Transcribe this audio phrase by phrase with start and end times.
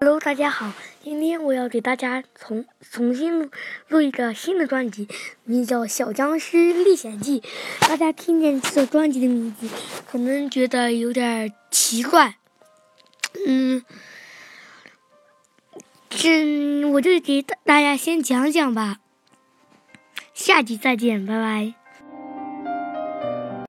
[0.00, 3.50] hello 大家好今天我要给大家重重新
[3.88, 5.08] 录一个新的专辑
[5.44, 7.42] 名叫小僵尸历险记。
[7.80, 9.68] 大家听见这个专辑的名字
[10.06, 12.36] 可能觉得有点奇怪。
[13.46, 13.84] 嗯
[16.10, 18.98] 这我就给大家先讲讲吧。
[20.34, 21.77] 下集再见拜拜。